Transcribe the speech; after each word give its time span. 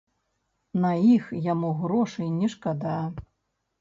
На 0.85 0.93
іх 1.15 1.29
яму 1.53 1.69
грошай 1.81 2.27
не 2.41 2.47
шкада. 2.55 2.99